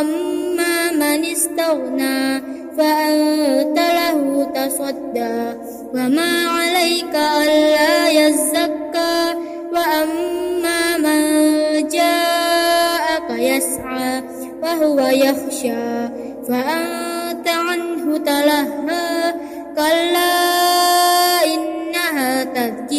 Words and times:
أما 0.00 0.92
من 0.92 1.24
استغنى 1.24 2.40
فأنت 2.78 3.78
له 3.78 4.50
تصدى. 4.54 5.58
وما 5.94 6.48
عليك 6.48 7.14
ألا 7.14 8.08
يزكى. 8.08 9.34
وأما 9.72 10.96
من 10.98 11.88
جاءك 11.88 13.30
يسعى 13.30 14.22
وهو 14.62 15.00
يخشى. 15.00 16.08
فأنت 16.48 17.48
عنه 17.48 18.18
تلهى. 18.18 19.34
كلا 19.76 20.29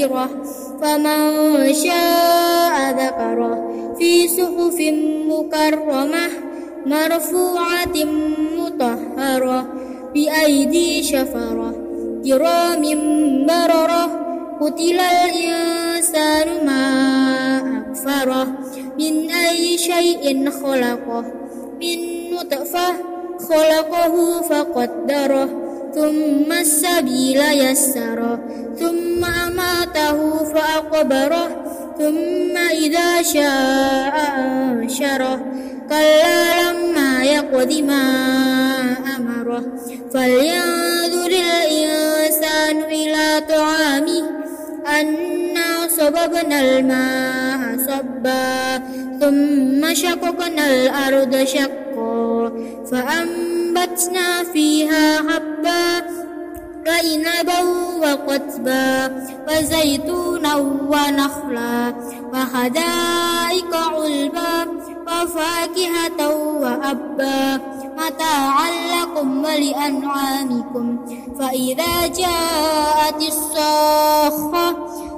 تذكرة 0.02 0.30
فمن 0.82 1.74
شاء 1.74 2.76
ذكره. 2.92 3.72
في 4.00 4.28
صحف 4.28 4.78
مكرمة 5.30 6.28
مرفوعة 6.86 7.96
مطهرة 8.58 9.68
بأيدي 10.14 11.04
شفرة. 11.04 11.76
كرام 12.26 12.82
بررة 13.46 14.06
قتل 14.62 15.00
الإنسان 15.00 16.66
ما 16.66 16.84
أكفره. 17.88 18.48
من 19.00 19.30
أي 19.30 19.78
شيء 19.78 20.50
خلقه؟ 20.50 21.26
من 21.82 22.00
نطفة 22.34 22.88
خلقه 23.50 24.42
فقدره 24.42 25.50
ثم 25.96 26.52
السبيل 26.52 27.42
يسره. 27.52 28.40
ثم 28.82 29.22
أماته 29.26 30.18
فأقبره 30.54 31.50
ثم 32.00 32.56
إذا 32.58 33.22
شاء 33.22 34.16
أنشره. 34.38 35.40
كلا 35.90 36.42
لما 36.62 37.24
يقض 37.24 37.72
ما 37.90 38.06
أمره. 39.18 39.64
فلينظر 40.14 41.32
الإنسان 41.32 42.76
إلى 42.84 43.26
طعامه 43.50 44.24
أنا 45.00 45.88
صببنا 45.98 46.58
الماء 46.62 47.62
صبا 47.88 48.82
ثم 49.22 49.82
شققنا 49.94 50.66
الأرض 50.74 51.34
شقا. 51.46 52.52
فأنبتنا 52.92 54.28
فيها 54.54 54.81
وعنبا 56.88 57.60
وقتبا 58.02 59.26
وزيتونا 59.50 60.56
ونخلا 60.56 61.96
وحدائق 62.34 63.76
علبا 63.76 64.68
وفاكهة 65.08 66.36
وأبا 66.62 67.60
متاعا 67.98 68.72
لكم 68.96 69.44
ولأنعامكم 69.46 70.98
فإذا 71.40 72.08
جاءت 72.08 73.22
الصاخة 73.28 74.70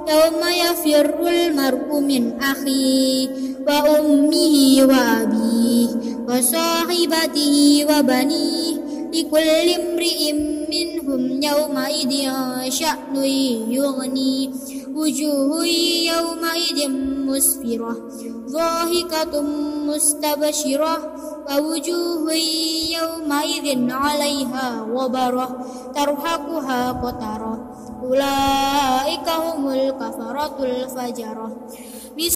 يوم 0.08 0.40
يفر 0.64 1.26
المرء 1.28 2.00
من 2.00 2.42
أخيه 2.42 3.28
وأمه 3.68 4.76
وأبيه 4.80 5.88
وصاحبته 6.28 7.86
وبنيه 7.90 8.74
لكل 9.14 9.70
امرئ 9.80 10.53
منهم 11.04 11.42
يومئذ 11.42 12.12
شأن 12.68 13.16
يغني. 13.68 14.50
وجوه 14.94 15.66
يومئذ 16.12 16.88
مسفرة. 17.28 17.96
ضاحكة 18.50 19.40
مستبشرة. 19.86 20.96
ووجوه 21.50 22.32
يومئذ 22.98 23.90
عليها 23.90 24.86
غبرة. 24.94 25.48
ترهقها 25.94 26.92
قترة 26.92 27.54
أولئك 28.02 29.28
هم 29.28 29.68
الكفرة 29.68 30.56
الفجرة. 30.60 31.56